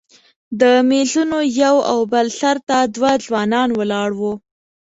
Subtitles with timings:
[0.61, 4.33] د میزونو یو او بل سر ته دوه ځوانان ولاړ وو.